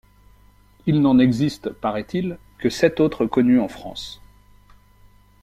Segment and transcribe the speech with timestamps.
[0.87, 4.19] Il n'en existe, parait-il, que sept autres connus en France.